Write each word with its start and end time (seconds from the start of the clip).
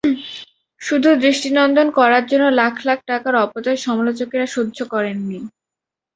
শুধু 0.81 1.09
দৃষ্টিনন্দন 1.21 1.87
করার 1.97 2.23
জন্য 2.25 2.45
লাখ 2.59 2.73
লাখ 2.87 2.99
টাকার 3.07 3.35
অপচয় 3.45 3.77
সমালোচকেরা 3.85 4.47
সহ্য 4.55 4.77
করেননি। 4.93 5.39